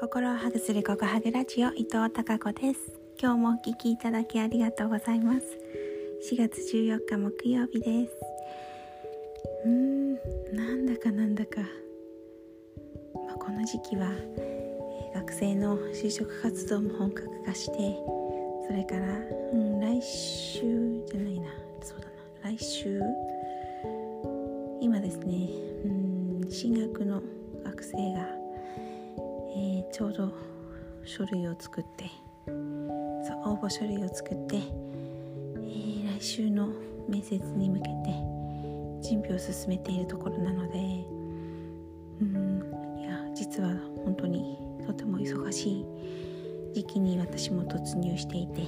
[0.00, 2.90] 心をハグするココハグラジオ伊藤孝子です。
[3.20, 5.40] 今日もお聞きいただきありがとうございます。
[6.32, 8.12] 4月14日木曜日です。
[9.66, 10.14] うーん
[10.56, 11.60] なんだかなんだか、
[13.26, 14.08] まあ、この時期は、
[14.38, 17.98] えー、学生の就職活動も本格化して
[18.66, 19.06] それから、
[19.52, 20.60] うん、来週
[21.12, 21.50] じゃないな。
[21.82, 22.06] そうだ
[22.42, 22.56] な。
[22.56, 23.02] 来週。
[24.80, 25.50] 今ですね
[25.84, 25.88] う
[26.46, 27.22] ん進学の
[27.62, 28.39] 学生が、
[29.52, 30.32] えー、ちょうど
[31.04, 32.04] 書類を作って
[32.46, 36.68] そう応募書類を作って、えー、来週の
[37.08, 37.90] 面接に向けて
[39.08, 40.78] 準備を進めているところなので
[42.20, 43.70] うんいや実は
[44.04, 45.86] 本当にとても忙しい
[46.74, 48.62] 時期に私も突入していて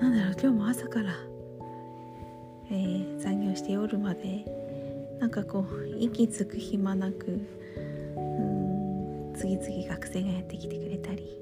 [0.00, 1.12] なんだろう今日も朝から、
[2.70, 4.44] えー、残業して夜まで
[5.20, 7.40] なんかこう息つく暇なく
[8.16, 8.53] うん
[9.44, 11.38] 次々学生がやってきてくれたり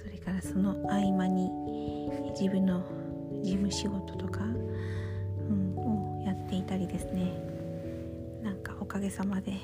[0.00, 1.50] それからその合間に
[2.30, 2.84] 自分の
[3.42, 7.32] 事務仕事とか、うん、をやっていたりですね。
[8.40, 9.54] なんかおかげさまで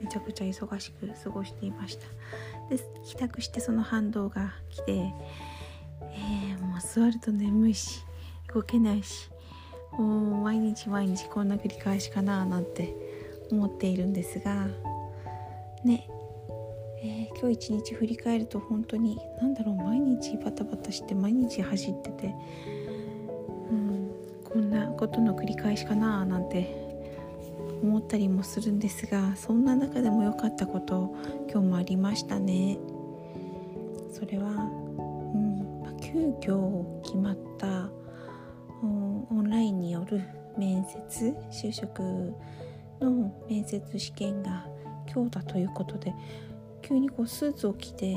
[0.00, 2.06] めちゃくちゃ忙しく過ごしていました。
[2.70, 8.04] で帰宅してその反動が来て、えー、もう座ると眠いし
[8.54, 9.30] 動けないし
[9.98, 12.94] もう毎日毎日こんな繰り返しかななんて
[13.50, 14.68] 思っているんですが
[15.84, 16.08] ね
[17.06, 22.34] えー、今日一日振り返ると本当に何だろう毎日バタバタして毎日走ってて、
[23.70, 24.10] うん、
[24.42, 26.82] こんなことの繰り返しかななんて
[27.82, 31.14] 思ったりもするんですがそんな中でも良かったこと
[31.52, 32.78] 今日もありましたね。
[34.10, 37.90] それは、うんま、急遽決まった
[38.82, 40.22] オンラインによる
[40.56, 42.00] 面接就職
[43.00, 44.66] の面接試験が
[45.12, 46.14] 今日だということで
[46.86, 48.14] 急にこうスーツを着て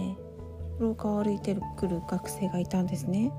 [0.79, 3.31] 廊下を歩いてくる学生がいたんですね。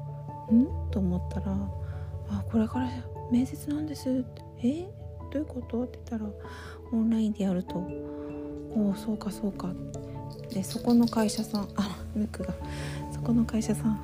[0.51, 0.67] ん？
[0.91, 1.53] と思ったら
[2.31, 2.89] 「あこれから
[3.31, 4.91] 面接なんです」って「え？
[5.31, 6.31] どういうこと?」って言ったら
[6.93, 7.77] オンラインでやると
[8.75, 9.71] 「おおそうかそうか」
[10.51, 12.55] でそこの会社さんあムックが
[13.13, 14.01] そこの会社さん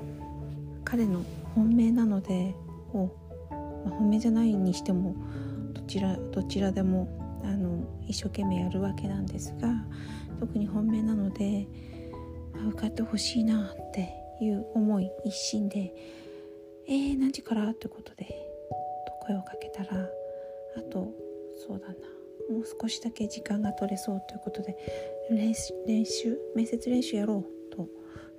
[0.85, 1.21] 彼の
[1.55, 2.55] 本命なので
[2.93, 3.09] を、
[3.51, 3.57] ま
[3.87, 5.15] あ、本命じゃないにしても
[5.73, 7.09] どちらどちらでも
[7.43, 9.69] あの一生懸命やるわけなんですが
[10.39, 11.67] 特に本命なので、
[12.53, 14.09] まあ、受かってほしいなって
[14.41, 15.95] いう思い一心で
[16.87, 18.25] 「えー、何時から?」ということで
[19.07, 20.09] と声をかけたら
[20.77, 21.13] あと
[21.57, 21.95] そうだな
[22.51, 24.77] もう少しだけ時間が取れそうということで
[25.31, 27.89] 練習面接練習やろうと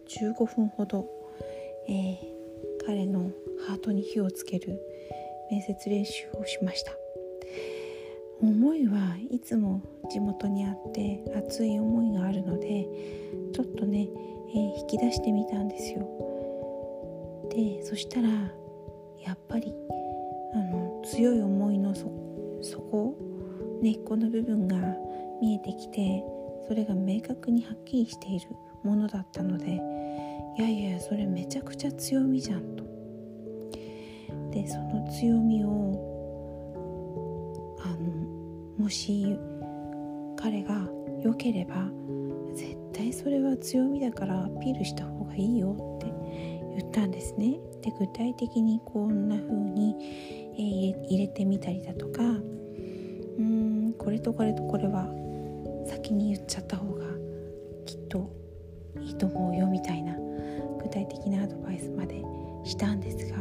[0.08, 1.08] 15分ほど、
[1.88, 2.18] えー、
[2.86, 3.32] 彼の
[3.68, 4.80] ハートに火をつける
[5.50, 6.92] 面接練習をしました
[8.42, 12.88] 思いはいつも地元にあって熱い思いがあるので
[13.54, 14.08] ちょっとね、
[14.50, 16.08] えー、引き出してみたんですよ。
[17.50, 19.74] でそしたらやっぱり
[20.54, 23.18] あの強い思いの底
[23.82, 24.78] 根っこの部分が
[25.42, 26.24] 見えてきて
[26.68, 28.50] それが明確にはっきりしている
[28.84, 29.82] ものだったので
[30.58, 32.84] いやいやそれめちゃくちゃ強みじゃんと。
[34.52, 36.15] でその強みを
[37.96, 39.38] のもし
[40.38, 40.88] 彼が
[41.24, 41.90] 良ければ
[42.54, 46.14] 絶対それは強みだからアピールした方がいいよって
[46.78, 47.60] 言ったんですね。
[47.82, 49.96] で具体的にこんな風に、
[50.56, 53.44] えー、入れてみたりだとかうー
[53.90, 55.08] んこれとこれとこれは
[55.88, 57.06] 先に言っちゃった方が
[57.86, 58.30] きっと
[59.00, 60.16] いいと思うよみたいな
[60.82, 62.24] 具体的なアドバイスまで
[62.64, 63.38] したんですが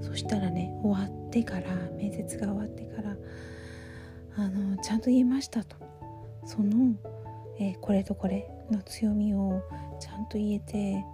[0.00, 1.62] そしたらね終わってから
[1.96, 3.16] 面接が終わってから
[4.36, 5.76] あのちゃんと言えましたと。
[6.44, 6.94] その、
[7.58, 9.62] えー、これとこれの強みを
[10.00, 11.04] ちゃんと言えて、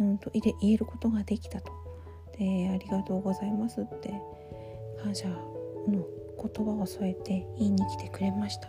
[0.00, 1.72] うんと、言えることができたと。
[2.38, 4.12] でありがとうございますって
[5.02, 5.36] 感謝の
[5.86, 8.68] 言葉を添えて言いに来てくれました。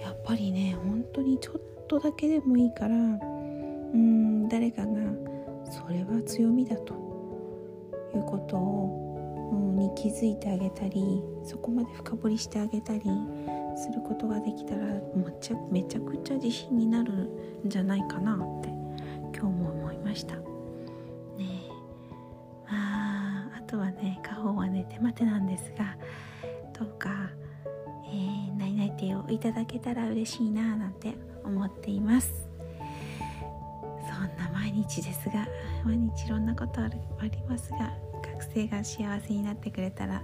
[0.00, 4.96] やっぱりね本当にちょっとだけでもいいからうん誰かが
[5.70, 6.94] それは強みだと
[8.14, 9.11] いうことを、
[9.54, 13.02] に気づいてあげたりそこまで深掘りしてあげたり
[13.76, 17.30] することができたらめちゃめちゃくちゃ自信になるん
[17.66, 18.68] じゃないかなって
[19.36, 20.36] 今日も思いました。
[20.36, 20.42] ね
[22.66, 25.96] まああとはね家宝はね手間手なんですが
[26.78, 27.30] どうか、
[28.06, 31.14] えー、内々手をいただけたら嬉しいななんて
[31.44, 32.51] 思っています。
[34.62, 35.48] 毎日ですが
[35.84, 37.92] 毎日いろんなことありますが
[38.22, 40.22] 学生が幸せになってくれたら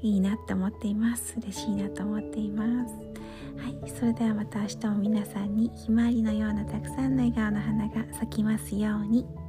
[0.00, 2.94] いいなと思っています嬉しいなと思っています
[3.62, 9.41] はいそれではまた明日も皆さんにひまわりのようなたくさんの笑顔の花が咲きますように。